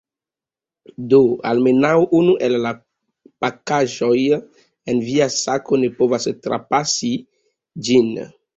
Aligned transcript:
Do, 1.09 1.17
almenaŭ 1.49 1.91
unu 2.19 2.33
el 2.47 2.57
la 2.63 2.71
pakaĵoj 3.45 4.15
en 4.37 5.05
via 5.11 5.31
sako 5.37 5.83
ne 5.85 5.93
povas 6.01 6.29
trapasi 6.49 7.15
ĝin. 7.91 8.13